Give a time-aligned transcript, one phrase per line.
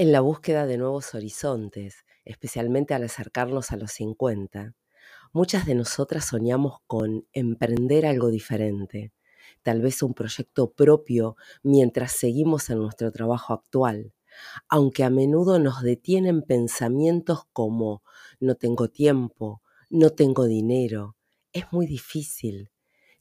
[0.00, 4.74] En la búsqueda de nuevos horizontes, especialmente al acercarnos a los 50,
[5.34, 9.12] muchas de nosotras soñamos con emprender algo diferente,
[9.62, 14.14] tal vez un proyecto propio mientras seguimos en nuestro trabajo actual,
[14.70, 18.02] aunque a menudo nos detienen pensamientos como
[18.40, 19.60] no tengo tiempo,
[19.90, 21.14] no tengo dinero,
[21.52, 22.70] es muy difícil,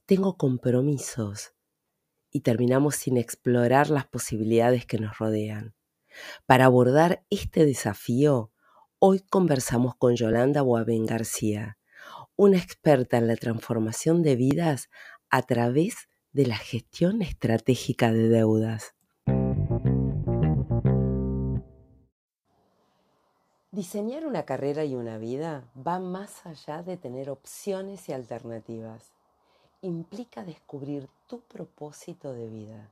[0.05, 1.51] tengo compromisos
[2.31, 5.75] y terminamos sin explorar las posibilidades que nos rodean.
[6.45, 8.51] Para abordar este desafío,
[8.99, 11.77] hoy conversamos con Yolanda Boaven García,
[12.35, 14.89] una experta en la transformación de vidas
[15.29, 18.95] a través de la gestión estratégica de deudas.
[23.71, 29.13] Diseñar una carrera y una vida va más allá de tener opciones y alternativas.
[29.81, 32.91] Implica descubrir tu propósito de vida.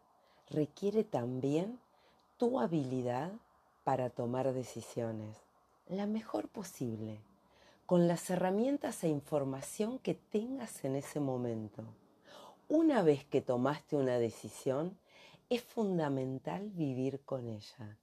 [0.49, 1.79] Requiere también
[2.37, 3.31] tu habilidad
[3.83, 5.37] para tomar decisiones,
[5.87, 7.19] la mejor posible,
[7.87, 11.83] con las herramientas e información que tengas en ese momento.
[12.69, 14.97] Una vez que tomaste una decisión,
[15.49, 17.97] es fundamental vivir con ella,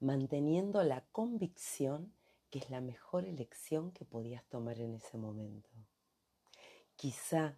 [0.00, 2.12] manteniendo la convicción
[2.50, 5.68] que es la mejor elección que podías tomar en ese momento.
[6.96, 7.56] Quizá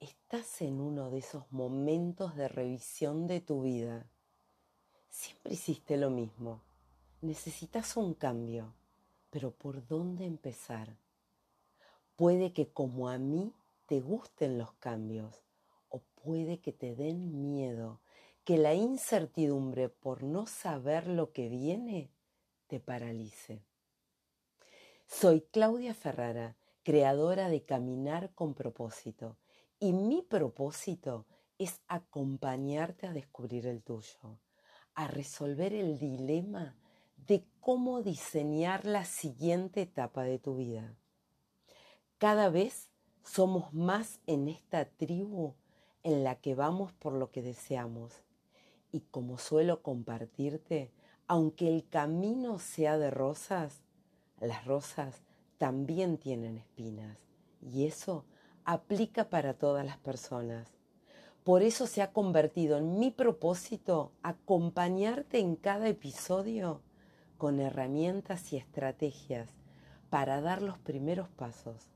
[0.00, 4.10] estás en uno de esos momentos de revisión de tu vida
[5.18, 6.60] Siempre hiciste lo mismo.
[7.22, 8.74] Necesitas un cambio,
[9.30, 10.98] pero ¿por dónde empezar?
[12.16, 13.54] Puede que como a mí
[13.86, 15.42] te gusten los cambios
[15.88, 17.98] o puede que te den miedo,
[18.44, 22.10] que la incertidumbre por no saber lo que viene
[22.66, 23.62] te paralice.
[25.06, 29.38] Soy Claudia Ferrara, creadora de Caminar con propósito,
[29.80, 31.24] y mi propósito
[31.56, 34.38] es acompañarte a descubrir el tuyo
[34.96, 36.74] a resolver el dilema
[37.28, 40.96] de cómo diseñar la siguiente etapa de tu vida.
[42.18, 42.90] Cada vez
[43.22, 45.54] somos más en esta tribu
[46.02, 48.22] en la que vamos por lo que deseamos.
[48.90, 50.92] Y como suelo compartirte,
[51.26, 53.82] aunque el camino sea de rosas,
[54.40, 55.22] las rosas
[55.58, 57.18] también tienen espinas.
[57.60, 58.24] Y eso
[58.64, 60.75] aplica para todas las personas.
[61.46, 66.80] Por eso se ha convertido en mi propósito acompañarte en cada episodio
[67.38, 69.48] con herramientas y estrategias
[70.10, 71.86] para dar los primeros pasos.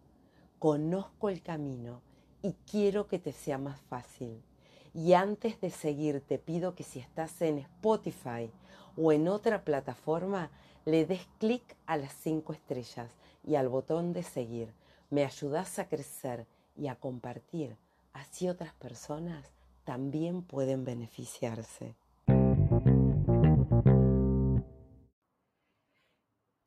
[0.61, 2.01] Conozco el camino
[2.43, 4.41] y quiero que te sea más fácil.
[4.95, 8.53] Y antes de seguir, te pido que si estás en Spotify
[8.97, 10.53] o en otra plataforma,
[10.85, 13.11] le des clic a las cinco estrellas
[13.45, 14.73] y al botón de seguir.
[15.11, 16.47] Me ayudas a crecer
[16.77, 17.77] y a compartir
[18.13, 19.53] así otras personas
[19.85, 21.97] también pueden beneficiarse.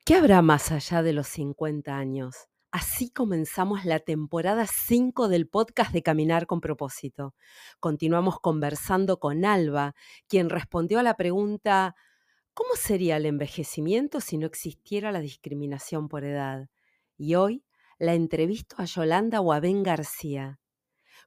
[0.06, 2.50] ¿Qué habrá más allá de los 50 años?
[2.72, 7.36] Así comenzamos la temporada 5 del podcast de Caminar con propósito.
[7.80, 9.96] Continuamos conversando con Alba,
[10.28, 11.96] quien respondió a la pregunta,
[12.54, 16.68] ¿cómo sería el envejecimiento si no existiera la discriminación por edad?
[17.16, 17.64] Y hoy
[17.98, 20.60] la entrevisto a Yolanda Guabén García,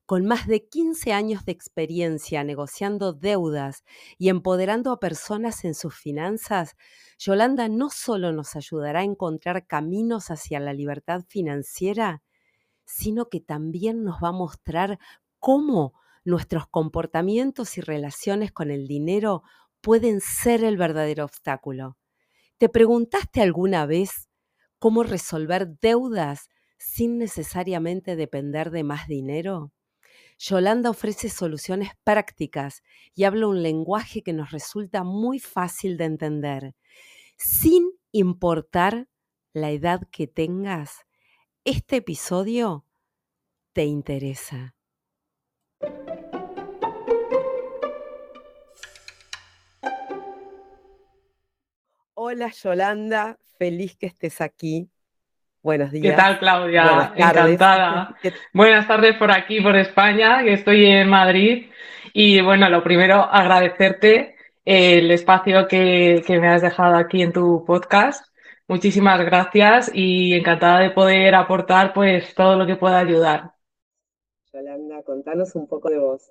[0.07, 3.85] con más de 15 años de experiencia negociando deudas
[4.19, 6.77] y empoderando a personas en sus finanzas,
[7.19, 12.23] Yolanda no solo nos ayudará a encontrar caminos hacia la libertad financiera,
[12.85, 15.01] sino que también nos va a mostrar
[15.41, 15.93] cómo
[16.25, 19.43] nuestros comportamientos y relaciones con el dinero
[19.81, 21.97] pueden ser el verdadero obstáculo.
[22.59, 24.29] ¿Te preguntaste alguna vez
[24.79, 29.73] cómo resolver deudas sin necesariamente depender de más dinero?
[30.39, 32.83] Yolanda ofrece soluciones prácticas
[33.15, 36.75] y habla un lenguaje que nos resulta muy fácil de entender.
[37.37, 39.09] Sin importar
[39.53, 41.07] la edad que tengas,
[41.65, 42.85] este episodio
[43.73, 44.75] te interesa.
[52.15, 54.91] Hola Yolanda, feliz que estés aquí.
[55.67, 56.15] Buenos días.
[56.15, 57.13] ¿Qué tal, Claudia?
[57.17, 58.15] Encantada.
[58.53, 61.73] Buenas tardes por aquí, por España, que estoy en Madrid.
[62.13, 68.25] Y bueno, lo primero, agradecerte el espacio que, me has dejado aquí en tu podcast.
[68.69, 73.51] Muchísimas gracias y encantada de poder aportar pues todo lo que pueda ayudar.
[74.53, 76.31] Yolanda, contanos un poco de vos.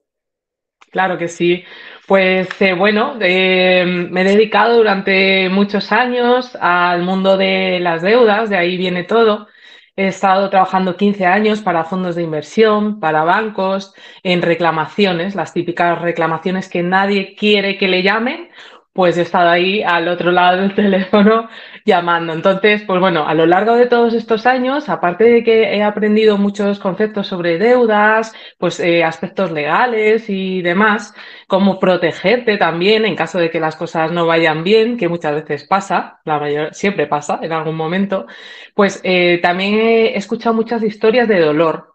[0.95, 1.65] Claro que sí.
[2.07, 8.49] Pues eh, bueno, eh, me he dedicado durante muchos años al mundo de las deudas,
[8.49, 9.49] de ahí viene todo.
[9.97, 13.93] He estado trabajando 15 años para fondos de inversión, para bancos,
[14.23, 18.49] en reclamaciones, las típicas reclamaciones que nadie quiere que le llamen,
[18.93, 21.49] pues he estado ahí al otro lado del teléfono
[21.85, 22.33] llamando.
[22.33, 26.37] Entonces, pues bueno, a lo largo de todos estos años, aparte de que he aprendido
[26.37, 31.13] muchos conceptos sobre deudas, pues eh, aspectos legales y demás,
[31.47, 35.65] cómo protegerte también en caso de que las cosas no vayan bien, que muchas veces
[35.67, 38.25] pasa, la mayor, siempre pasa en algún momento,
[38.73, 41.93] pues eh, también he escuchado muchas historias de dolor.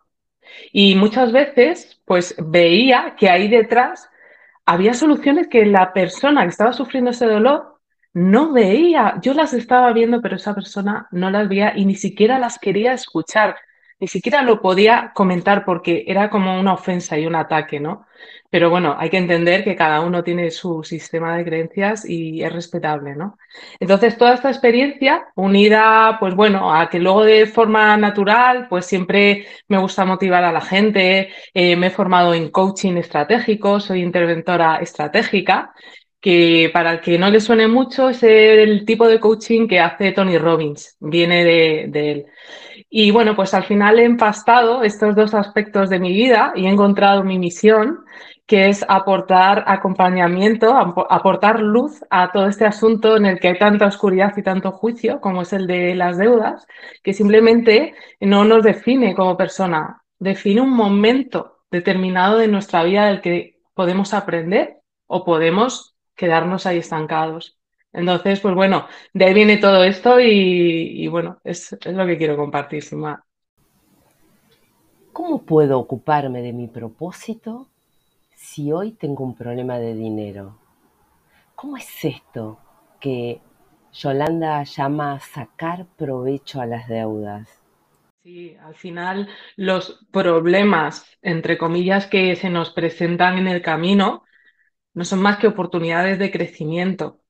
[0.72, 4.08] Y muchas veces, pues veía que ahí detrás
[4.66, 7.79] había soluciones que la persona que estaba sufriendo ese dolor
[8.12, 9.18] no veía.
[9.22, 12.92] Yo las estaba viendo, pero esa persona no las veía y ni siquiera las quería
[12.92, 13.56] escuchar,
[14.00, 18.06] ni siquiera lo podía comentar porque era como una ofensa y un ataque, ¿no?
[18.50, 22.52] Pero bueno, hay que entender que cada uno tiene su sistema de creencias y es
[22.52, 23.38] respetable, ¿no?
[23.78, 29.46] Entonces, toda esta experiencia unida, pues bueno, a que luego de forma natural, pues siempre
[29.68, 34.78] me gusta motivar a la gente, eh, me he formado en coaching estratégico, soy interventora
[34.78, 35.72] estratégica,
[36.20, 40.12] que para el que no le suene mucho es el tipo de coaching que hace
[40.12, 42.26] Tony Robbins, viene de, de él.
[42.90, 46.68] Y bueno, pues al final he empastado estos dos aspectos de mi vida y he
[46.68, 48.00] encontrado mi misión
[48.50, 53.86] que es aportar acompañamiento, aportar luz a todo este asunto en el que hay tanta
[53.86, 56.66] oscuridad y tanto juicio, como es el de las deudas,
[57.04, 63.20] que simplemente no nos define como persona, define un momento determinado de nuestra vida del
[63.20, 65.89] que podemos aprender o podemos
[66.20, 67.58] quedarnos ahí estancados.
[67.94, 72.36] Entonces, pues bueno, de ahí viene todo esto y, bueno, es, es, lo que quiero
[72.36, 73.24] compartir, Sima.
[75.14, 77.68] ¿Cómo puedo ocuparme de mi propósito
[78.34, 80.58] si hoy tengo un problema de dinero?
[81.54, 82.58] ¿Cómo es esto
[83.00, 83.40] que
[83.94, 87.48] Yolanda llama sacar provecho a las deudas?
[88.22, 89.26] Sí, al final
[89.56, 94.24] los problemas, entre comillas, que se nos presentan en el camino
[94.94, 97.20] no son más que oportunidades de crecimiento.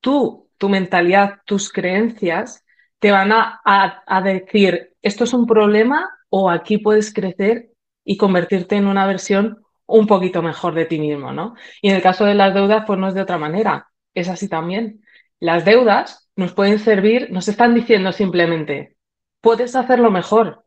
[0.00, 2.64] Tú, tu mentalidad, tus creencias
[2.98, 7.70] te van a, decir, esto es un problema o aquí puedes crecer
[8.04, 11.54] y convertirte en una versión un poquito mejor de ti mismo, ¿no?
[11.82, 14.48] Y en el caso de las deudas, pues no es de otra manera, es así
[14.48, 15.02] también.
[15.40, 18.96] Las deudas nos pueden servir, nos están diciendo simplemente,
[19.40, 20.66] puedes hacerlo mejor.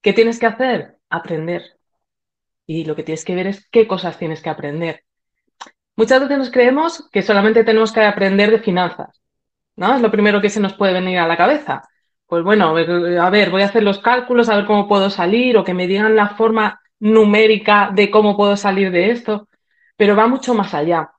[0.00, 0.98] ¿Qué tienes que hacer?
[1.10, 1.78] Aprender.
[2.66, 5.05] Y lo que tienes que ver es qué cosas tienes que aprender.
[5.96, 9.22] Muchas veces nos creemos que solamente tenemos que aprender de finanzas,
[9.76, 9.96] ¿no?
[9.96, 11.82] Es lo primero que se nos puede venir a la cabeza.
[12.26, 15.64] Pues bueno, a ver, voy a hacer los cálculos, a ver cómo puedo salir o
[15.64, 19.48] que me digan la forma numérica de cómo puedo salir de esto,
[19.96, 21.12] pero va mucho más allá.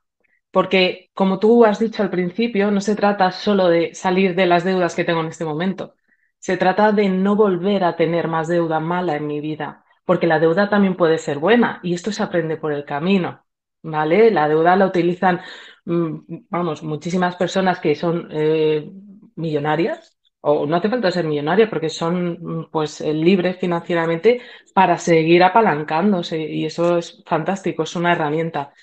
[0.52, 4.64] Porque, como tú has dicho al principio, no se trata solo de salir de las
[4.64, 5.96] deudas que tengo en este momento.
[6.40, 10.40] Se trata de no volver a tener más deuda mala en mi vida, porque la
[10.40, 13.44] deuda también puede ser buena y esto se aprende por el camino,
[13.84, 14.32] ¿vale?
[14.32, 15.42] La deuda la utilizan,
[15.86, 18.90] mm, vamos, muchísimas personas que son eh,
[19.36, 24.42] millonarias o no hace falta ser millonaria porque son mm, pues eh, libres financieramente
[24.74, 28.74] para seguir apalancándose y eso es fantástico, es una herramienta.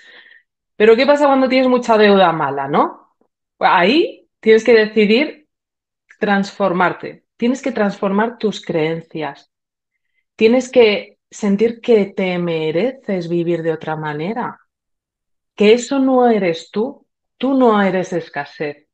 [0.76, 3.16] Pero ¿qué pasa cuando tienes mucha deuda mala, no?
[3.58, 5.48] Ahí tienes que decidir
[6.18, 9.50] transformarte, tienes que transformar tus creencias,
[10.36, 14.58] tienes que sentir que te mereces vivir de otra manera,
[15.54, 17.06] que eso no eres tú,
[17.38, 18.88] tú no eres escasez,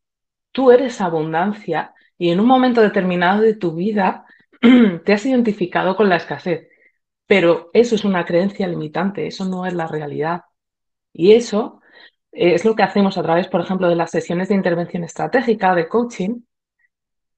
[0.53, 4.27] tú eres abundancia y en un momento determinado de tu vida
[5.05, 6.69] te has identificado con la escasez.
[7.27, 10.43] Pero eso es una creencia limitante, eso no es la realidad.
[11.13, 11.81] Y eso
[12.33, 15.89] es lo que hacemos a través, por ejemplo, de las sesiones de intervención estratégica, de
[15.89, 16.41] coaching,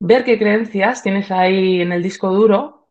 [0.00, 2.88] ver qué creencias tienes ahí en el disco duro,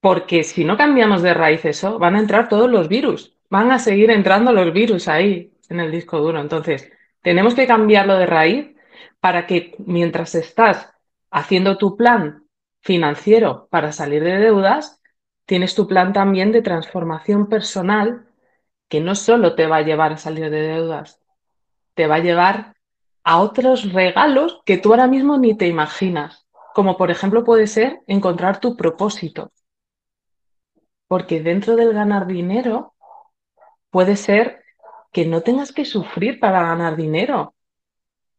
[0.00, 3.78] porque si no cambiamos de raíz eso, van a entrar todos los virus, van a
[3.78, 6.40] seguir entrando los virus ahí en el disco duro.
[6.40, 6.90] Entonces,
[7.22, 8.76] tenemos que cambiarlo de raíz
[9.20, 10.90] para que mientras estás
[11.30, 12.44] haciendo tu plan
[12.80, 15.02] financiero para salir de deudas,
[15.44, 18.26] tienes tu plan también de transformación personal
[18.88, 21.20] que no solo te va a llevar a salir de deudas,
[21.94, 22.74] te va a llevar
[23.24, 28.00] a otros regalos que tú ahora mismo ni te imaginas, como por ejemplo puede ser
[28.06, 29.52] encontrar tu propósito.
[31.06, 32.94] Porque dentro del ganar dinero
[33.90, 34.62] puede ser
[35.12, 37.54] que no tengas que sufrir para ganar dinero,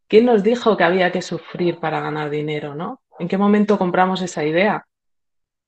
[0.10, 3.03] ¿Quién nos dijo que había que sufrir para ganar dinero, no?
[3.20, 4.88] ¿En qué momento compramos esa idea?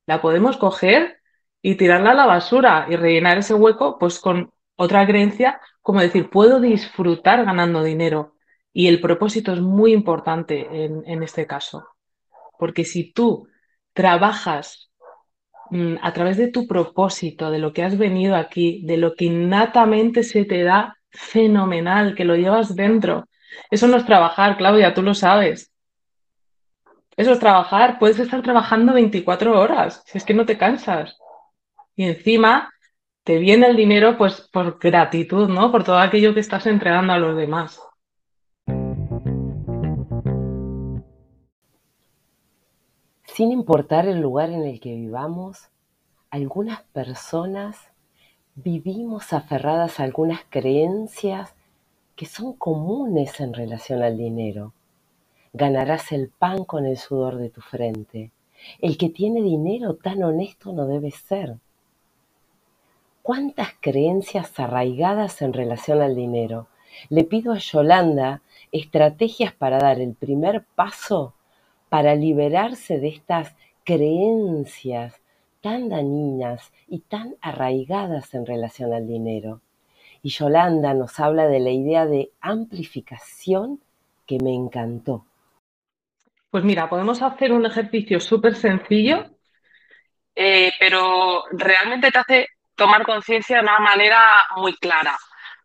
[0.07, 1.19] La podemos coger
[1.61, 6.31] y tirarla a la basura y rellenar ese hueco pues con otra creencia, como decir,
[6.31, 8.33] puedo disfrutar ganando dinero.
[8.73, 11.85] Y el propósito es muy importante en, en este caso.
[12.57, 13.47] Porque si tú
[13.93, 14.90] trabajas
[16.01, 20.23] a través de tu propósito, de lo que has venido aquí, de lo que innatamente
[20.23, 23.27] se te da fenomenal, que lo llevas dentro,
[23.69, 25.71] Eso no es trabajar, Claudia, tú lo sabes.
[27.17, 31.17] Eso es trabajar, puedes estar trabajando 24 horas, si es que no te cansas.
[31.95, 32.71] Y encima
[33.23, 35.71] te viene el dinero pues por gratitud, ¿no?
[35.71, 37.81] Por todo aquello que estás entregando a los demás.
[43.33, 45.69] Sin importar el lugar en el que vivamos,
[46.31, 47.77] algunas personas
[48.55, 51.55] vivimos aferradas a algunas creencias
[52.17, 54.73] que son comunes en relación al dinero.
[55.53, 58.33] Ganarás el pan con el sudor de tu frente.
[58.79, 61.55] El que tiene dinero tan honesto no debe ser.
[63.21, 66.67] ¿Cuántas creencias arraigadas en relación al dinero?
[67.07, 68.41] Le pido a Yolanda
[68.73, 71.33] estrategias para dar el primer paso
[71.91, 75.21] para liberarse de estas creencias
[75.59, 79.59] tan dañinas y tan arraigadas en relación al dinero.
[80.23, 83.81] Y Yolanda nos habla de la idea de amplificación
[84.25, 85.25] que me encantó.
[86.49, 89.25] Pues mira, podemos hacer un ejercicio súper sencillo,
[90.33, 94.21] eh, pero realmente te hace tomar conciencia de una manera
[94.55, 95.17] muy clara,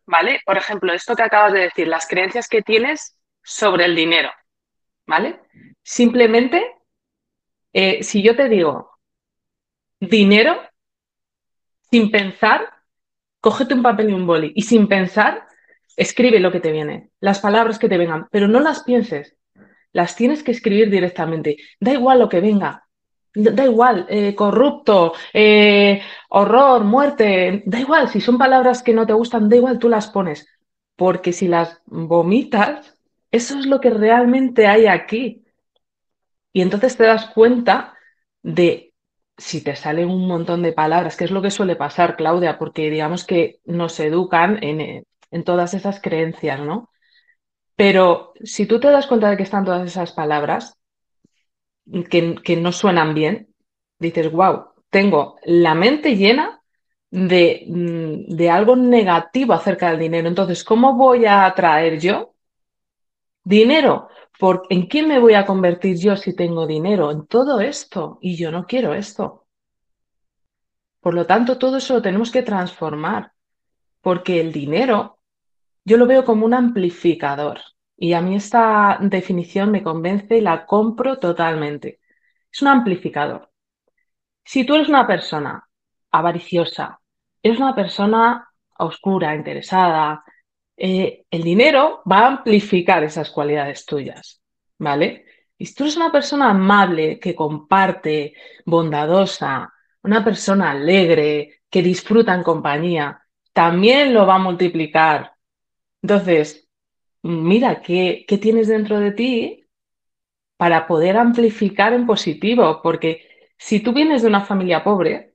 [0.07, 0.41] ¿vale?
[0.45, 4.33] Por ejemplo, esto que acabas de decir, las creencias que tienes sobre el dinero,
[5.07, 5.41] ¿vale?
[5.89, 6.61] Simplemente,
[7.73, 8.91] eh, si yo te digo
[10.01, 10.57] dinero,
[11.93, 12.69] sin pensar,
[13.41, 15.47] cógete un papel y un boli y sin pensar,
[15.97, 19.37] escribe lo que te viene, las palabras que te vengan, pero no las pienses,
[19.93, 21.57] las tienes que escribir directamente.
[21.79, 22.89] Da igual lo que venga,
[23.33, 29.13] da igual, eh, corrupto, eh, horror, muerte, da igual, si son palabras que no te
[29.13, 30.49] gustan, da igual, tú las pones,
[30.97, 32.99] porque si las vomitas,
[33.31, 35.46] eso es lo que realmente hay aquí.
[36.57, 37.99] Y entonces te das cuenta
[38.43, 38.95] de
[39.37, 42.89] si te salen un montón de palabras, que es lo que suele pasar, Claudia, porque
[42.89, 46.89] digamos que nos educan en, en todas esas creencias, ¿no?
[47.75, 50.79] Pero si tú te das cuenta de que están todas esas palabras,
[52.09, 53.49] que, no suenan bien,
[53.99, 56.63] dices, wow, tengo la mente llena
[57.11, 60.27] de, mm, de, algo negativo acerca del dinero.
[60.27, 62.33] Entonces, ¿cómo voy a atraer yo
[63.45, 64.09] dinero?
[64.39, 67.11] ¿Por, ¿En quién me voy a convertir yo si tengo dinero?
[67.11, 68.19] En todo esto.
[68.21, 69.47] Y yo no quiero esto.
[71.01, 73.33] Por lo tanto, todo eso lo tenemos que transformar.
[74.01, 75.21] Porque el dinero
[75.85, 77.61] yo lo veo como un amplificador.
[77.97, 82.01] Y a mí esta definición me convence y la compro totalmente.
[82.53, 83.51] Es un amplificador.
[84.45, 85.67] Si tú eres una persona
[86.11, 87.01] avariciosa,
[87.43, 90.25] eres una persona oscura, interesada,
[90.77, 94.43] eh, el dinero va a amplificar esas cualidades tuyas,
[94.79, 95.25] ¿vale?
[95.59, 98.35] Y si tú eres una persona amable, que comparte,
[98.67, 105.33] bondadosa, una persona alegre, que disfruta en compañía, también lo va a multiplicar.
[106.03, 106.69] Entonces,
[107.23, 109.67] mira qué, tienes dentro de ti
[110.57, 113.29] para poder amplificar en positivo, porque
[113.59, 115.35] si tú vienes de una familia pobre,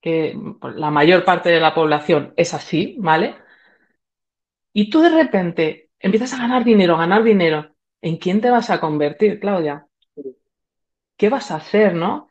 [0.00, 0.36] que
[0.74, 3.36] la mayor parte de la población es así, ¿vale?
[4.72, 8.80] Y tú de repente empiezas a ganar dinero, ganar dinero, ¿en quién te vas a
[8.80, 9.86] convertir, Claudia?
[11.16, 12.28] ¿Qué vas a hacer, no?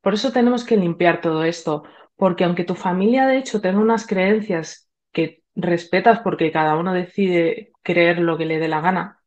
[0.00, 1.84] Por eso tenemos que limpiar todo esto,
[2.16, 7.72] porque aunque tu familia de hecho tenga unas creencias que respetas porque cada uno decide
[7.82, 9.20] creer lo que le dé la gana.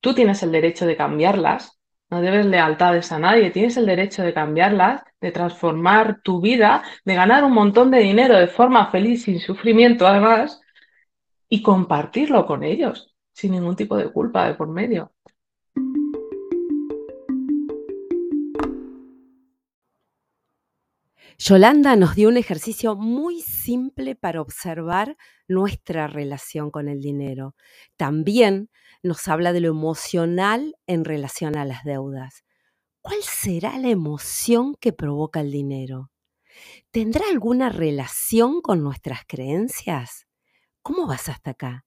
[0.00, 4.34] Tú tienes el derecho de cambiarlas, no debes lealtades a nadie, tienes el derecho de
[4.34, 9.38] cambiarlas, de transformar tu vida, de ganar un montón de dinero de forma feliz, sin
[9.40, 10.60] sufrimiento además,
[11.50, 15.12] y compartirlo con ellos, sin ningún tipo de culpa de por medio.
[21.38, 25.16] Yolanda nos dio un ejercicio muy simple para observar
[25.48, 27.56] nuestra relación con el dinero.
[27.96, 28.70] También
[29.02, 32.44] nos habla de lo emocional en relación a las deudas.
[33.00, 36.10] ¿Cuál será la emoción que provoca el dinero?
[36.90, 40.26] ¿Tendrá alguna relación con nuestras creencias?
[40.82, 41.84] ¿Cómo vas hasta acá?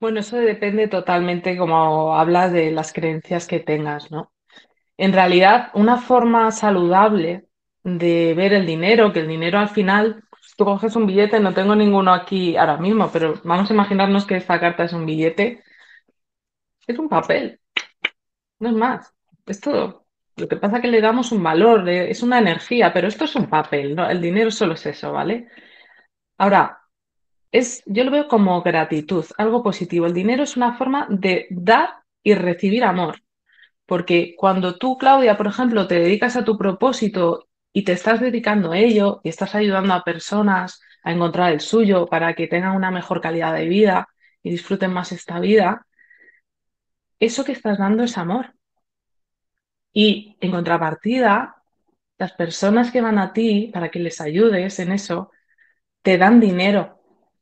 [0.00, 4.32] Bueno, eso depende totalmente, como hablas, de las creencias que tengas, ¿no?
[4.98, 7.48] En realidad, una forma saludable
[7.84, 10.24] de ver el dinero, que el dinero al final,
[10.56, 14.36] tú coges un billete, no tengo ninguno aquí ahora mismo, pero vamos a imaginarnos que
[14.36, 15.62] esta carta es un billete,
[16.86, 17.60] es un papel,
[18.60, 19.14] no es más,
[19.46, 20.06] es todo.
[20.36, 23.34] Lo que pasa es que le damos un valor, es una energía, pero esto es
[23.36, 24.08] un papel, ¿no?
[24.08, 25.48] El dinero solo es eso, ¿vale?
[26.38, 26.80] Ahora,
[27.52, 30.06] es, yo lo veo como gratitud, algo positivo.
[30.06, 33.22] El dinero es una forma de dar y recibir amor.
[33.86, 38.72] Porque cuando tú, Claudia, por ejemplo, te dedicas a tu propósito y te estás dedicando
[38.72, 42.90] a ello y estás ayudando a personas a encontrar el suyo, para que tengan una
[42.90, 44.08] mejor calidad de vida
[44.42, 45.86] y disfruten más esta vida,
[47.18, 48.54] eso que estás dando es amor.
[49.92, 51.62] Y en contrapartida,
[52.18, 55.30] las personas que van a ti para que les ayudes en eso,
[56.02, 57.00] te dan dinero.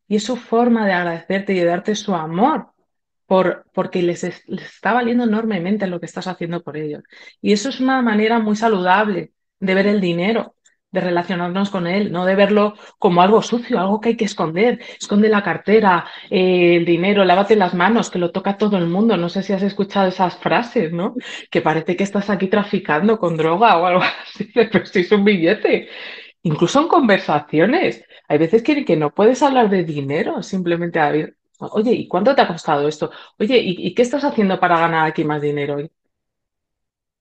[0.08, 2.68] Y es su forma de agradecerte y de darte su amor,
[3.26, 7.02] por, porque les, está valiendo enormemente lo que estás haciendo por ellos.
[7.40, 10.56] Y eso es una manera muy saludable de ver el dinero
[10.96, 14.80] de relacionarnos con él, no de verlo como algo sucio, algo que hay que esconder.
[14.98, 19.16] Esconde la cartera, eh, el dinero, lávate las manos, que lo toca todo el mundo.
[19.16, 21.14] No sé si has escuchado esas frases, ¿no?
[21.50, 25.24] Que parece que estás aquí traficando con droga o algo así, pero si es un
[25.24, 25.88] billete.
[26.42, 28.04] Incluso en conversaciones.
[28.28, 32.34] Hay veces que, que no puedes hablar de dinero, simplemente a ver, oye, ¿y cuánto
[32.34, 33.10] te ha costado esto?
[33.38, 35.78] Oye, ¿y, ¿y qué estás haciendo para ganar aquí más dinero?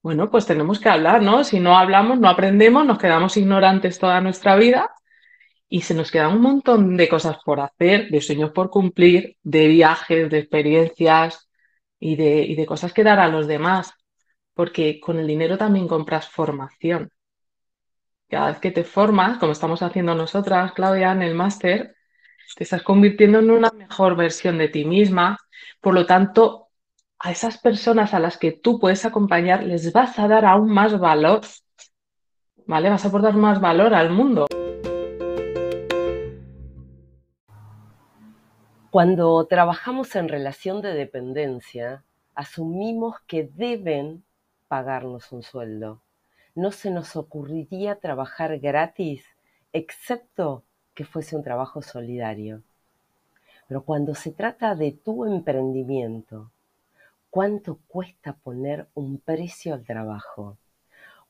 [0.02, 1.42] Bueno, pues tenemos que hablar, ¿no?
[1.44, 4.90] Si no hablamos, no aprendemos, nos quedamos ignorantes toda nuestra vida
[5.68, 9.68] y se nos quedan un montón de cosas por hacer, de sueños por cumplir, de
[9.68, 11.48] viajes, de experiencias
[12.00, 13.92] y de, y de cosas que dar a los demás,
[14.54, 17.10] porque con el dinero también compras formación.
[18.28, 21.94] Cada vez que te formas, como estamos haciendo nosotras, Claudia, en el máster,
[22.56, 25.38] te estás convirtiendo en una mejor versión de ti misma,
[25.80, 26.70] por lo tanto,
[27.20, 30.98] a esas personas a las que tú puedes acompañar les vas a dar aún más
[30.98, 31.42] valor,
[32.66, 32.90] ¿vale?
[32.90, 34.46] Vas a aportar más valor al mundo.
[38.90, 42.02] Cuando trabajamos en relación de dependencia,
[42.34, 44.24] asumimos que deben
[44.66, 46.02] pagarnos un sueldo.
[46.56, 49.24] No se nos ocurriría trabajar gratis,
[49.72, 52.64] excepto que fuese un trabajo solidario.
[53.68, 56.50] Pero cuando se trata de tu emprendimiento,
[57.36, 60.56] ¿Cuánto cuesta poner un precio al trabajo?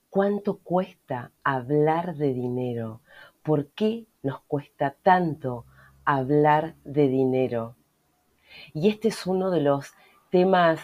[0.09, 3.01] ¿Cuánto cuesta hablar de dinero?
[3.43, 5.65] ¿Por qué nos cuesta tanto
[6.05, 7.75] hablar de dinero?
[8.73, 9.95] Y este es uno de los
[10.31, 10.79] temas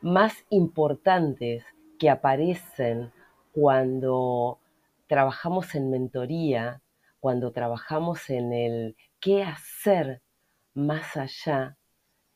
[0.00, 1.64] más importantes
[1.96, 3.12] que aparecen
[3.54, 4.58] cuando
[5.06, 6.82] trabajamos en mentoría,
[7.20, 10.22] cuando trabajamos en el qué hacer
[10.74, 11.76] más allá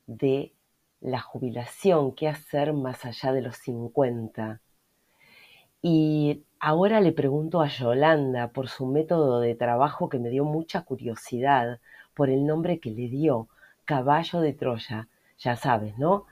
[0.06, 0.54] de
[1.00, 4.60] la jubilación, qué hacer más allá de los 50.
[5.82, 10.82] Y ahora le pregunto a Yolanda por su método de trabajo que me dio mucha
[10.82, 11.80] curiosidad,
[12.14, 13.48] por el nombre que le dio,
[13.84, 15.08] caballo de Troya.
[15.38, 16.26] Ya sabes, ¿no?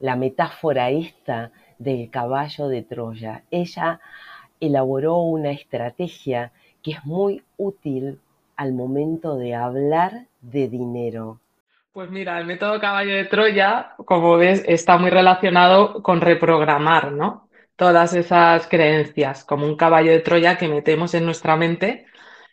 [0.00, 3.42] la metáfora esta del caballo de Troya.
[3.50, 4.00] Ella
[4.60, 8.18] elaboró una estrategia que es muy útil
[8.56, 11.40] al momento de hablar de dinero.
[11.92, 17.48] Pues mira, el método caballo de Troya, como ves, está muy relacionado con reprogramar, ¿no?
[17.76, 22.06] Todas esas creencias, como un caballo de Troya que metemos en nuestra mente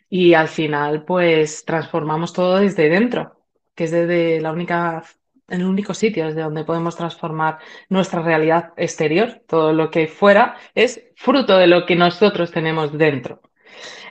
[0.08, 3.36] y al final, pues transformamos todo desde dentro,
[3.74, 5.02] que es desde la única,
[5.48, 9.42] el único sitio desde donde podemos transformar nuestra realidad exterior.
[9.46, 13.40] Todo lo que fuera es fruto de lo que nosotros tenemos dentro.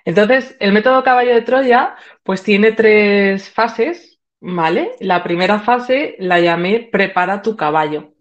[0.06, 4.92] Entonces, el método caballo de Troya, pues tiene tres fases ¿vale?
[5.00, 8.14] La primera fase la llamé prepara tu caballo.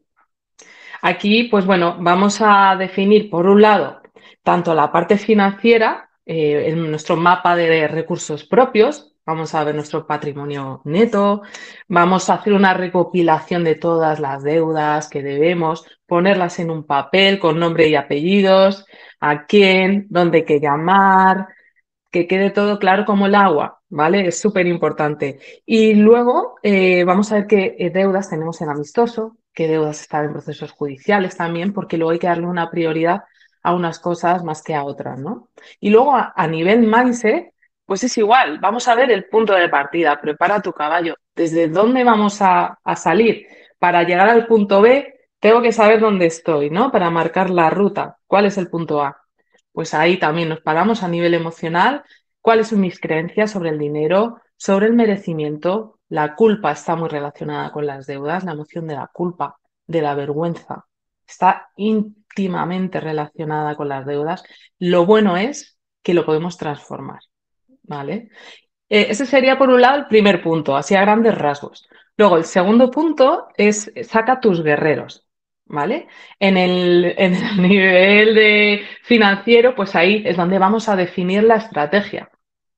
[1.02, 4.00] Aquí, pues bueno, vamos a definir por un lado
[4.42, 10.06] tanto la parte financiera, eh, en nuestro mapa de recursos propios, vamos a ver nuestro
[10.06, 11.42] patrimonio neto,
[11.88, 17.38] vamos a hacer una recopilación de todas las deudas que debemos, ponerlas en un papel
[17.38, 18.84] con nombre y apellidos,
[19.20, 21.48] a quién, dónde que llamar,
[22.10, 24.28] que quede todo claro como el agua, ¿vale?
[24.28, 25.40] Es súper importante.
[25.66, 30.26] Y luego eh, vamos a ver qué eh, deudas tenemos en amistoso, qué deudas están
[30.26, 33.24] en procesos judiciales también, porque luego hay que darle una prioridad
[33.64, 35.48] a unas cosas más que a otras, ¿no?
[35.80, 37.53] Y luego a, nivel mindset,
[37.86, 42.04] pues es igual, vamos a ver el punto de partida, prepara tu caballo, desde dónde
[42.04, 43.46] vamos a, a salir.
[43.78, 46.90] Para llegar al punto B, tengo que saber dónde estoy, ¿no?
[46.90, 48.18] Para marcar la ruta.
[48.26, 49.24] ¿Cuál es el punto A?
[49.74, 52.04] pues ahí también nos paramos a nivel emocional,
[52.40, 55.98] cuáles son mis creencias sobre el dinero, sobre el merecimiento.
[56.08, 60.14] La culpa está muy relacionada con las deudas, la emoción de la culpa, de la
[60.14, 60.86] vergüenza,
[61.26, 64.44] está íntimamente relacionada con las deudas.
[64.78, 67.22] Lo bueno es que lo podemos transformar,
[67.84, 68.30] ¿vale?
[68.88, 71.88] Eh, ese sería por un lado el primer punto, así a grandes rasgos.
[72.16, 75.24] Luego, el segundo punto es saca tus guerreros.
[75.66, 76.08] ¿vale?
[76.38, 81.56] En el, en el nivel de financiero, pues ahí es donde vamos a definir la
[81.56, 82.30] estrategia.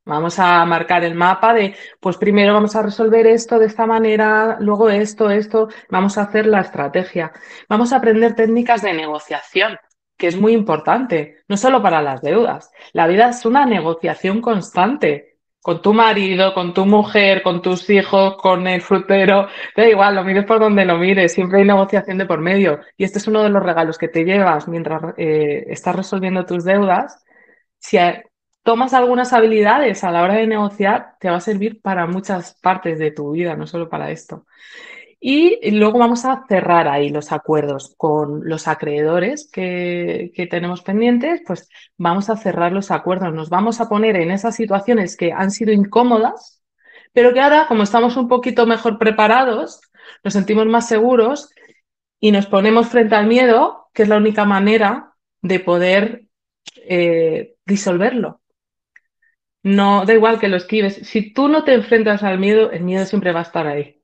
[0.04, 4.56] Vamos a marcar el mapa de, pues primero vamos a resolver esto de esta manera,
[4.60, 7.32] luego esto, esto, vamos a hacer la estrategia.
[7.68, 9.76] Vamos a aprender técnicas de negociación,
[10.16, 12.70] que es muy importante, no solo para las deudas.
[12.92, 18.36] La vida es una negociación constante con tu marido, con tu mujer, con tus hijos,
[18.36, 22.24] con el frutero, da igual, lo mires por donde lo mires, siempre hay negociación de
[22.26, 22.78] por medio.
[22.96, 26.64] Y este es uno de los regalos que te llevas mientras eh, estás resolviendo tus
[26.64, 27.24] deudas.
[27.78, 27.98] Si
[28.62, 33.00] tomas algunas habilidades a la hora de negociar, te va a servir para muchas partes
[33.00, 34.46] de tu vida, no solo para esto.
[35.18, 41.68] Y luego vamos a cerrar ahí los acuerdos con los acreedores que, tenemos pendientes, pues
[41.96, 45.72] vamos a cerrar los acuerdos, nos vamos a poner en esas situaciones que han sido
[45.72, 46.62] incómodas,
[47.12, 49.80] pero que ahora, como estamos un poquito mejor preparados,
[50.22, 51.50] nos sentimos más seguros
[52.20, 56.26] y nos ponemos frente al miedo, que es la única manera de poder
[56.88, 58.40] eh, disolverlo.
[59.62, 60.94] No, da igual que lo esquives.
[61.08, 63.95] Si tú no te enfrentas al miedo, el miedo siempre va a estar ahí.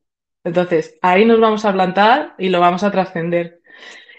[0.44, 3.61] Entonces, ahí nos vamos a plantar y lo vamos a trascender.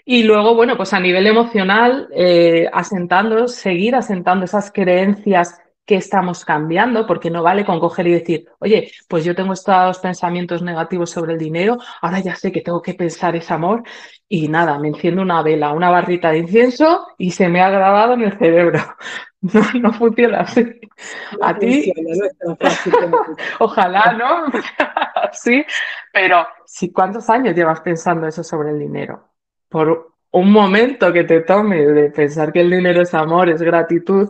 [0.04, 6.44] Y luego, bueno, pues a nivel emocional, eh, asentando, seguir asentando esas creencias que estamos
[6.44, 11.10] cambiando, porque no vale con coger y decir, oye, pues yo tengo estos pensamientos negativos
[11.10, 13.82] sobre el dinero, ahora ya sé que tengo que pensar ese amor
[14.28, 18.14] y nada, me enciendo una vela, una barrita de incienso y se me ha grabado
[18.14, 18.80] en el cerebro.
[19.52, 20.64] No, no funciona así.
[21.42, 21.92] a ti.
[23.60, 24.46] Ojalá, ¿no?
[25.32, 25.64] sí,
[26.12, 29.28] pero si ¿cuántos años llevas pensando eso sobre el dinero?
[29.68, 34.28] Por un momento que te tome de pensar que el dinero es amor, es gratitud,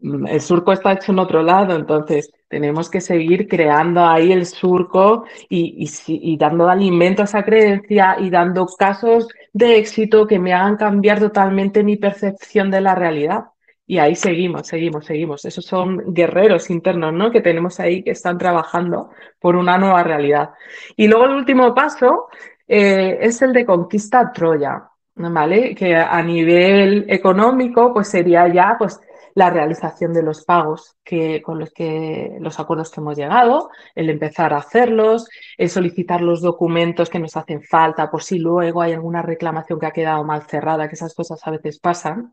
[0.00, 4.46] Mm, el surco está hecho en otro lado, entonces tenemos que seguir creando ahí el
[4.46, 10.76] surco y, dando alimento a esa creencia y dando casos de éxito que me hagan
[10.76, 13.46] cambiar totalmente mi percepción de la realidad.
[13.86, 15.44] Y ahí seguimos, seguimos, seguimos.
[15.44, 17.30] Esos son guerreros internos, ¿no?
[17.30, 20.50] Que tenemos ahí que están trabajando por una nueva realidad.
[20.96, 22.26] Y luego el último paso
[22.66, 25.74] eh, es el de conquista Troya, ¿vale?
[25.74, 29.00] Que a nivel económico, pues sería ya, pues,
[29.36, 34.08] la realización de los pagos que, con los que los acuerdos que hemos llegado, el
[34.08, 38.94] empezar a hacerlos, el solicitar los documentos que nos hacen falta, por si luego hay
[38.94, 42.32] alguna reclamación que ha quedado mal cerrada, que esas cosas a veces pasan,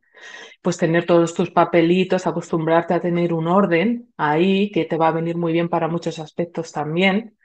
[0.62, 5.12] pues tener todos tus papelitos, acostumbrarte a tener un orden ahí, que te va a
[5.12, 7.38] venir muy bien para muchos aspectos también.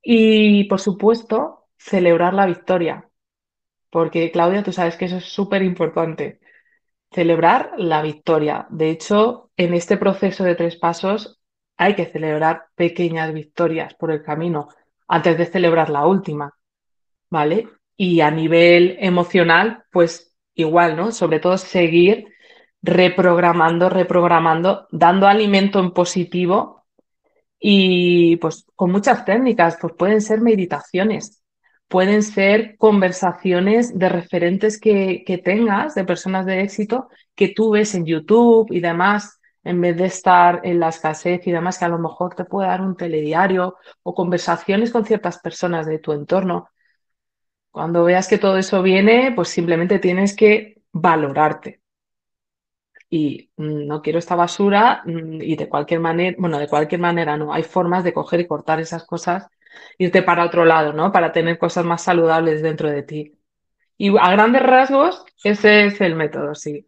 [0.00, 3.08] Y, por supuesto, celebrar la victoria.
[3.90, 6.41] Porque, Claudia, tú sabes que eso es súper importante
[7.12, 8.66] celebrar la victoria.
[8.70, 11.40] De hecho, en este proceso de tres pasos
[11.76, 14.68] hay que celebrar pequeñas victorias por el camino
[15.08, 16.54] antes de celebrar la última,
[17.30, 17.68] ¿vale?
[17.96, 21.12] Y a nivel emocional, pues igual, ¿no?
[21.12, 22.26] Sobre todo seguir
[22.82, 26.86] reprogramando, reprogramando, dando alimento en positivo
[27.58, 31.41] y pues con muchas técnicas, pues pueden ser meditaciones,
[31.92, 38.06] pueden ser conversaciones de referentes que, tengas, de personas de éxito, que tú ves en
[38.06, 41.98] YouTube y demás, en vez de estar en la escasez y demás, que a lo
[41.98, 46.70] mejor te puede dar un telediario o conversaciones con ciertas personas de tu entorno.
[47.70, 51.82] Cuando veas que todo eso viene, pues simplemente tienes que valorarte.
[53.10, 57.36] Y mm, no quiero esta basura mm, y de cualquier manera, bueno, de cualquier manera
[57.36, 59.48] no, hay formas de coger y cortar esas cosas
[59.98, 61.12] irte para otro lado, ¿no?
[61.12, 63.38] Para tener cosas más saludables dentro de ti.
[63.96, 66.86] Y a grandes rasgos, ese es el método, sí.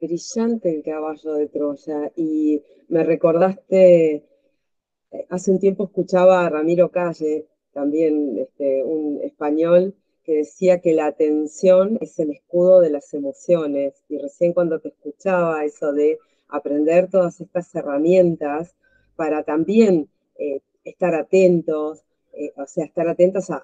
[0.00, 2.10] Brillante el caballo de Troya.
[2.16, 9.94] Y me recordaste, eh, hace un tiempo escuchaba a Ramiro Calle, también este, un español,
[10.24, 13.94] que decía que la atención es el escudo de las emociones.
[14.08, 18.74] Y recién cuando te escuchaba eso de aprender todas estas herramientas
[19.16, 20.08] para también
[20.38, 23.56] eh, estar atentos, eh, o sea, estar atentos a,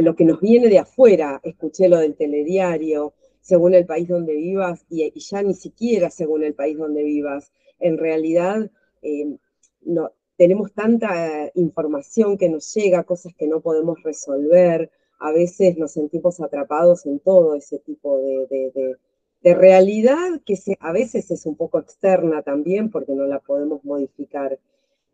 [0.00, 1.40] lo que nos viene de afuera.
[1.42, 6.54] Escuché lo del telediario, según el país donde vivas, y, ya ni siquiera según el
[6.54, 7.52] país donde vivas.
[7.78, 8.70] En realidad,
[9.02, 9.38] em,
[9.82, 14.90] no, tenemos tanta información que nos llega, cosas que no podemos resolver.
[15.20, 18.96] A veces nos sentimos atrapados en todo ese tipo de,
[19.42, 24.58] realidad que a veces es un poco externa también porque no la podemos modificar.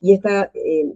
[0.01, 0.93] Y eh,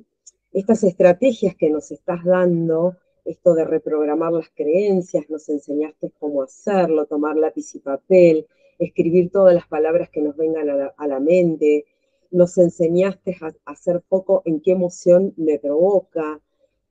[0.53, 7.07] estas estrategias que nos estás dando, esto de reprogramar las creencias, nos enseñaste cómo hacerlo,
[7.07, 8.47] tomar lápiz y papel,
[8.79, 11.85] escribir todas las palabras que nos vengan a la, mente,
[12.31, 16.41] nos enseñaste a, hacer poco en qué emoción me provoca,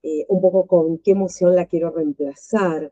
[0.02, 2.92] eh, un poco con qué emoción la quiero reemplazar,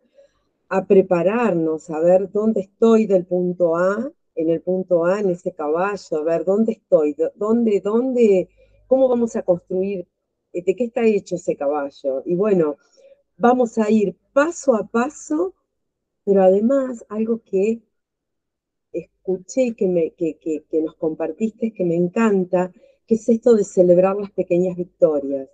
[0.70, 5.52] a prepararnos, a ver dónde estoy del punto A, en el punto A, en ese
[5.52, 8.50] caballo, a ver dónde estoy, dónde, dónde,
[8.92, 10.06] cómo vamos a construir,
[10.52, 12.24] de qué está hecho ese caballo.
[12.26, 12.76] Y bueno,
[13.38, 15.56] vamos a ir paso a paso,
[16.26, 17.80] pero además algo que es
[18.92, 22.74] escuché y que, me, que, que, que nos compartiste, que me encanta,
[23.08, 25.48] que es esto de celebrar las pequeñas victorias.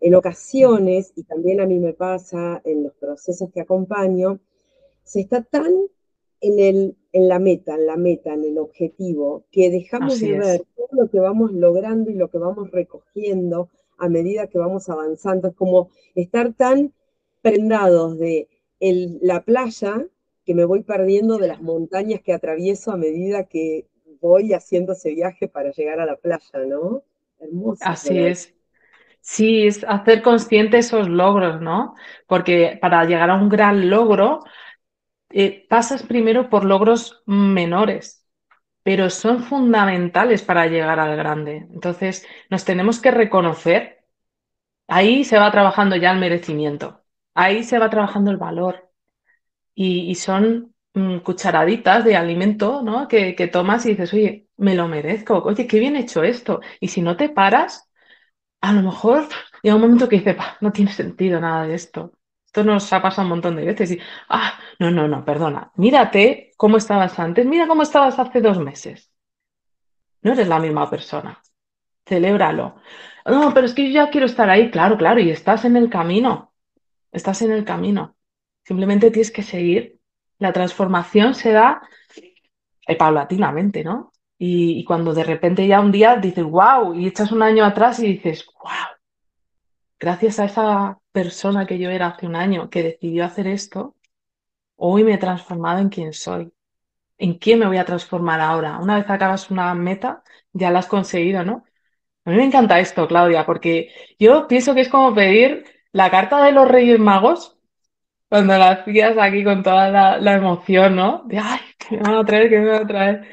[0.00, 4.40] En ocasiones, y también a mí me pasa en los procesos que acompaño,
[5.04, 5.72] se está tan
[6.42, 10.62] en, el, en la meta, en la meta, en el objetivo, que dejamos de ver
[10.76, 15.48] todo lo que vamos logrando y lo que vamos recogiendo a medida que vamos avanzando.
[15.48, 16.92] Es como estar tan
[17.40, 18.48] prendados de
[18.80, 20.06] la playa
[20.44, 23.86] que me voy perdiendo de las montañas que atravieso a medida que
[24.20, 27.04] voy haciendo ese viaje para llegar a la playa, ¿no?
[27.38, 27.82] Hermoso.
[27.84, 28.52] Así es.
[29.20, 31.94] Sí, es hacer consciente esos logros, ¿no?
[32.26, 34.40] Porque para llegar a un gran logro,
[35.34, 38.26] eh, pasas primero por logros menores,
[38.82, 41.68] pero son fundamentales para llegar al grande.
[41.72, 44.04] Entonces, nos tenemos que reconocer.
[44.88, 48.90] Ahí se va trabajando ya el merecimiento, ahí se va trabajando el valor.
[49.74, 53.08] Y, son mm, cucharaditas de alimento, ¿no?
[53.08, 56.60] Que, que tomas y dices, oye, me lo merezco, oye, qué bien hecho esto.
[56.80, 57.90] Y si no te paras,
[58.62, 59.28] a lo mejor
[59.62, 62.12] llega un momento que dice, no tiene sentido nada de esto.
[62.52, 66.52] Esto nos ha pasado un montón de veces y, ah, no, no, no, perdona, mírate
[66.58, 69.10] cómo estabas antes, mira cómo estabas hace dos meses.
[70.20, 71.42] No eres la misma persona.
[72.04, 72.76] Celébralo.
[73.24, 75.88] No, pero es que yo ya quiero estar ahí, claro, claro, y estás en el
[75.88, 76.52] camino.
[77.10, 78.16] Estás en el camino.
[78.64, 79.98] Simplemente tienes que seguir.
[80.38, 81.80] La transformación se da
[82.86, 84.12] eh, paulatinamente, ¿no?
[84.36, 88.08] Y, cuando de repente ya un día dices, wow, y echas un año atrás y
[88.08, 88.91] dices, wow,
[90.02, 93.96] gracias a esa persona que yo era hace un año que decidió hacer esto,
[94.76, 96.52] hoy me he transformado en quien soy.
[97.18, 98.78] ¿En quién me voy a transformar ahora?
[98.78, 101.64] Una vez acabas una meta, ya la has conseguido, ¿no?
[102.24, 106.44] A mí me encanta esto, Claudia, porque yo pienso que es como pedir la carta
[106.44, 107.56] de los Reyes Magos,
[108.28, 109.88] cuando la hacías aquí con toda
[110.18, 111.22] la, emoción, ¿no?
[111.26, 112.48] De, ay, ¿qué me van a traer?
[112.50, 113.28] ¿Qué me van a traer?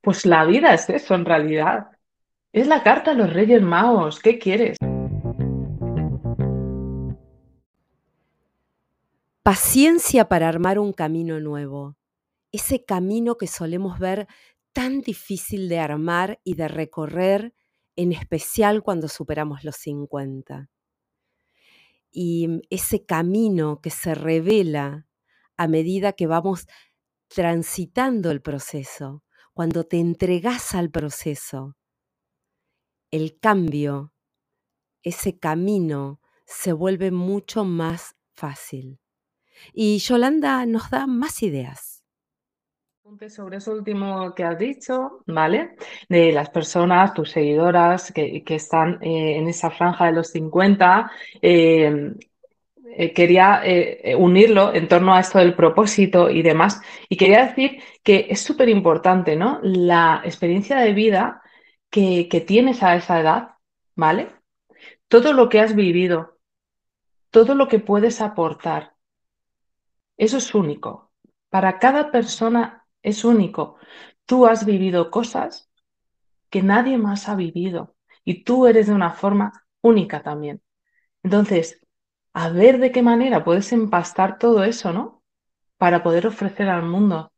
[0.00, 1.88] Pues la vida es eso en realidad.
[2.52, 4.20] Es la carta a los Reyes Magos.
[4.20, 4.78] ¿Qué quieres?
[9.44, 11.98] Paciencia para armar un camino nuevo.
[12.50, 14.26] Ese camino que solemos ver
[14.72, 17.54] tan difícil de armar y de recorrer,
[17.94, 20.70] en especial cuando superamos los 50.
[22.10, 25.06] Y ese camino que se revela
[25.58, 26.66] a medida que vamos
[27.28, 31.76] transitando el proceso, cuando te entregas al proceso,
[33.10, 34.14] el cambio,
[35.02, 39.03] ese camino se vuelve mucho más fácil.
[39.72, 42.02] Y Yolanda nos da más ideas.
[43.28, 45.76] Sobre eso último que has dicho, ¿vale?
[46.08, 51.10] De las personas, tus seguidoras que, están eh, en esa franja de los 50,
[52.96, 56.80] eh, quería eh, eh, unirlo en torno a esto del propósito y demás.
[57.08, 59.58] Y quería decir que es súper importante, ¿no?
[59.62, 61.42] La experiencia de vida
[61.90, 63.50] que tienes a esa edad,
[63.94, 64.28] ¿vale?
[65.06, 66.38] Todo lo que has vivido,
[67.30, 68.93] todo lo que puedes aportar,
[70.16, 71.12] eso es único.
[71.50, 73.76] Para cada persona es único.
[74.26, 75.70] Tú has vivido cosas
[76.50, 80.62] que nadie más ha vivido y tú eres de una forma única también.
[81.22, 81.80] Entonces,
[82.32, 85.22] a ver de qué manera puedes empastar todo eso, ¿no?
[85.78, 87.32] Para poder ofrecer al mundo.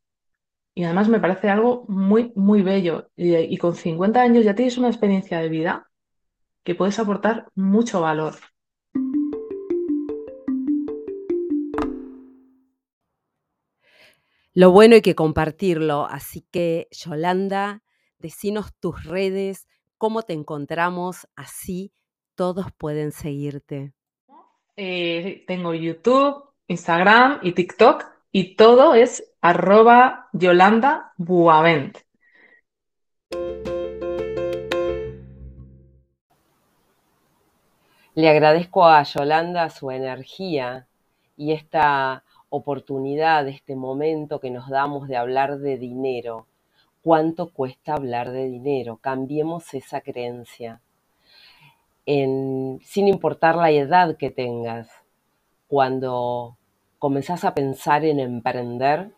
[0.73, 3.09] Y además me parece algo muy, muy bello.
[3.15, 5.89] Y, con 50 años ya tienes una experiencia de vida
[6.63, 8.35] que puedes aportar mucho valor.
[14.57, 16.07] Lo bueno hay que compartirlo.
[16.09, 17.83] Así que, Yolanda,
[18.17, 19.67] decinos tus redes,
[19.99, 21.93] cómo te encontramos, así
[22.33, 23.93] todos pueden seguirte.
[24.75, 31.99] Eh, tengo YouTube, Instagram y TikTok y todo es arroba Yolanda Buavent.
[38.15, 40.87] Le agradezco a Yolanda su energía
[41.35, 46.47] y esta oportunidad, este momento que nos damos de hablar de dinero.
[47.03, 48.97] ¿Cuánto cuesta hablar de dinero?
[48.97, 50.81] Cambiemos esa creencia
[52.07, 54.89] sin importar la edad que tengas,
[55.67, 56.55] cuando
[56.99, 59.11] comenzás a pensar en emprender,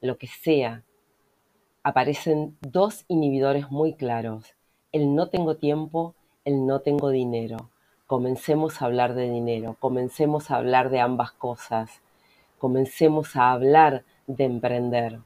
[0.00, 0.84] lo que sea,
[1.82, 4.54] aparecen dos inhibidores muy claros,
[4.92, 7.70] el no tengo tiempo, el no tengo dinero.
[8.06, 12.02] Comencemos a hablar de dinero, comencemos a hablar de ambas cosas,
[12.66, 15.20] comencemos a hablar de emprender.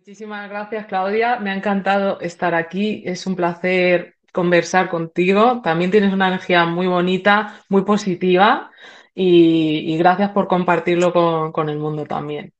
[0.00, 1.38] Muchísimas gracias, Claudia.
[1.38, 3.00] Me ha encantado estar aquí.
[3.06, 5.60] Es un placer conversar contigo.
[5.62, 8.72] También tienes una energía muy bonita, muy positiva
[9.14, 11.12] y, gracias por compartirlo
[11.52, 12.52] con el mundo también.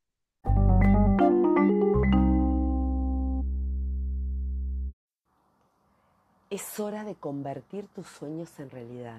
[6.50, 9.18] Es hora de convertir tus sueños en realidad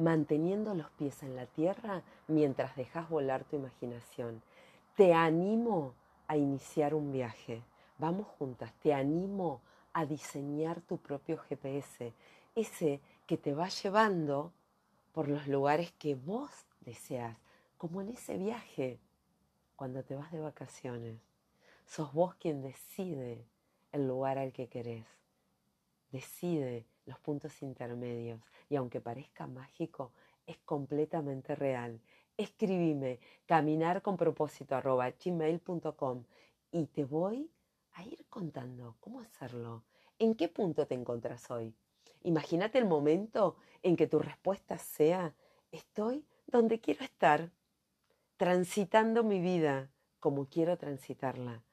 [0.00, 4.42] manteniendo los pies en la tierra mientras dejas volar tu imaginación.
[4.96, 5.94] Te animo
[6.26, 7.62] a iniciar un viaje.
[7.98, 9.60] Vamos juntas, te animo
[9.92, 12.12] a diseñar tu propio GPS,
[12.54, 14.52] ese que te va llevando
[15.12, 17.36] por los lugares que vos deseas,
[17.76, 18.98] como en ese viaje
[19.76, 21.20] cuando te vas de vacaciones.
[21.86, 23.44] Sos vos quien decide
[23.92, 25.06] el lugar al que querés
[26.12, 30.12] decide los puntos intermedios y aunque parezca mágico,
[30.46, 32.00] es completamente real.
[32.36, 34.80] Escribime caminar con propósito
[36.72, 37.50] y te voy
[37.92, 39.84] a ir contando cómo hacerlo.
[40.18, 41.74] ¿En qué punto te encuentras hoy?
[42.22, 45.34] Imagínate el momento en que tu respuesta sea,
[45.72, 47.50] estoy donde quiero estar,
[48.36, 51.64] transitando mi vida como quiero transitarla.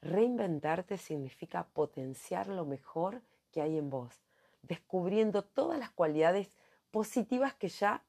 [0.00, 4.25] Reinventarte significa potenciar lo mejor que hay en vos,
[4.68, 6.50] descubriendo todas las cualidades
[6.90, 8.02] positivas que ya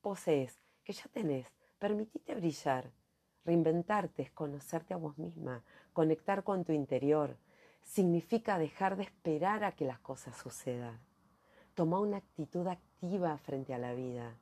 [0.00, 1.46] posees, que ya tenés.
[1.78, 2.90] Permitite brillar.
[3.44, 7.36] Reinventarte conocerte a vos misma, conectar con tu interior.
[7.82, 10.98] Significa dejar de esperar a que las cosas sucedan.
[11.74, 14.34] Toma una actitud activa frente a la vida.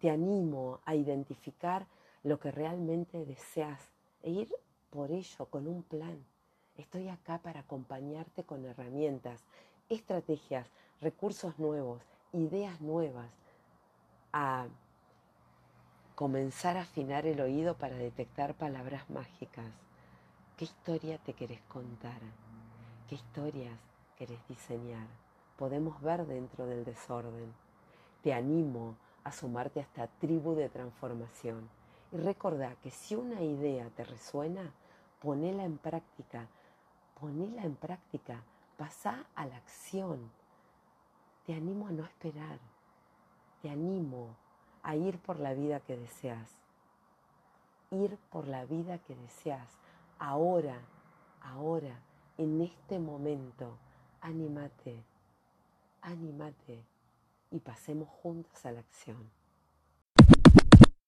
[0.00, 1.86] Te animo a identificar
[2.22, 3.80] lo que realmente deseas
[4.22, 4.54] e ir
[4.90, 6.24] por ello con un plan.
[6.76, 9.44] Estoy acá para acompañarte con herramientas,
[9.88, 10.66] estrategias,
[11.00, 13.30] recursos nuevos, ideas nuevas,
[14.32, 14.66] a
[16.14, 19.66] comenzar a afinar el oído para detectar palabras mágicas.
[20.56, 22.20] ¿Qué historia te querés contar?
[23.08, 23.78] ¿Qué historias
[24.16, 25.06] querés diseñar?
[25.56, 27.54] Podemos ver dentro del desorden.
[28.22, 31.68] Te animo a sumarte a esta tribu de transformación.
[32.12, 34.72] Y recordá que si una idea te resuena,
[35.20, 36.48] ponela en práctica
[37.20, 38.42] ponela en práctica,
[38.78, 40.30] pasa a la acción.
[41.44, 42.60] Te animo a no esperar,
[43.60, 44.36] te animo
[44.82, 46.48] a ir por la vida que deseas,
[47.90, 49.68] ir por la vida que deseas,
[50.18, 50.80] ahora,
[51.42, 51.98] ahora,
[52.36, 53.76] en este momento,
[54.20, 55.02] anímate,
[56.00, 56.84] anímate
[57.50, 59.37] y pasemos juntos a la acción.